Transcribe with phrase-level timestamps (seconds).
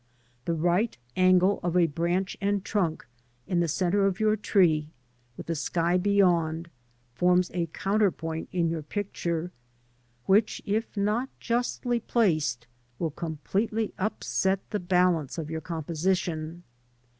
[0.45, 3.05] The right angle of a branch and trunk,
[3.45, 4.89] in the centre of your tree,
[5.37, 6.71] with the sky beyond,
[7.13, 9.51] forms a counterpoint in your picture,
[10.25, 12.65] which, if not justly placed,
[12.97, 16.63] will completely upset the balance of your composition.